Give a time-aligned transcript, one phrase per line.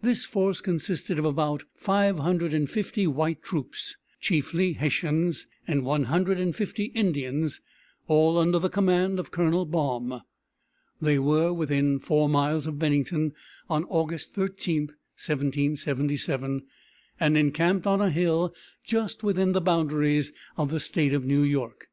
[0.00, 6.04] This force consisted of about five hundred and fifty white troops, chiefly Hessians, and one
[6.04, 7.60] hundred and fifty Indians,
[8.06, 10.20] all under the command of Colonel Baum.
[11.00, 13.32] They were within four miles of Bennington
[13.68, 16.62] on August 13, 1777,
[17.18, 18.54] and encamped on a hill
[18.84, 21.88] just within the boundaries of the State of New York.